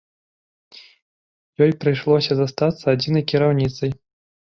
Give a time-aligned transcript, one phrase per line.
[1.65, 3.91] Ёй прыйшлося застацца адзінай кіраўніцай.